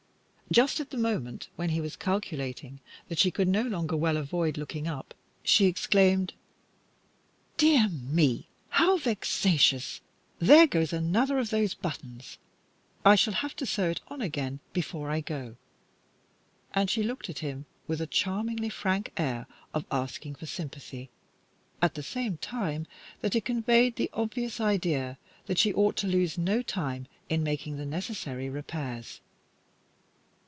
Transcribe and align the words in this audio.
Just 0.51 0.81
at 0.81 0.89
the 0.89 0.97
moment 0.97 1.47
when 1.55 1.69
he 1.69 1.79
was 1.79 1.95
calculating 1.95 2.81
that 3.07 3.19
she 3.19 3.31
could 3.31 3.47
no 3.47 3.61
longer 3.61 3.95
well 3.95 4.17
avoid 4.17 4.57
looking 4.57 4.85
up, 4.85 5.13
she 5.43 5.65
exclaimed 5.65 6.33
"Dear 7.55 7.87
me, 7.87 8.49
how 8.71 8.97
vexatious! 8.97 10.01
there 10.39 10.67
goes 10.67 10.91
another 10.91 11.39
of 11.39 11.51
those 11.51 11.73
buttons. 11.73 12.37
I 13.05 13.15
shall 13.15 13.35
have 13.35 13.55
to 13.55 13.65
sew 13.65 13.91
it 13.91 14.01
on 14.09 14.21
again 14.21 14.59
before 14.73 15.09
I 15.09 15.21
go," 15.21 15.55
and 16.73 16.89
she 16.89 17.01
looked 17.01 17.29
at 17.29 17.39
him 17.39 17.65
with 17.87 18.01
a 18.01 18.05
charmingly 18.05 18.67
frank 18.67 19.13
air 19.15 19.47
of 19.73 19.85
asking 19.89 20.35
for 20.35 20.47
sympathy, 20.47 21.09
at 21.81 21.93
the 21.93 22.03
same 22.03 22.35
time 22.35 22.87
that 23.21 23.37
it 23.37 23.45
conveyed 23.45 23.95
the 23.95 24.09
obvious 24.11 24.59
idea 24.59 25.17
that 25.45 25.59
she 25.59 25.73
ought 25.73 25.95
to 25.95 26.07
lose 26.07 26.37
no 26.37 26.61
time 26.61 27.07
in 27.29 27.41
making 27.41 27.77
the 27.77 27.85
necessary 27.85 28.49
repairs. 28.49 29.21